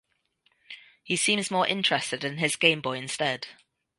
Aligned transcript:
He 1.03 1.15
seems 1.15 1.51
more 1.51 1.67
interested 1.67 2.23
in 2.23 2.39
his 2.39 2.55
Game 2.55 2.81
Boy 2.81 2.93
instead. 2.93 3.45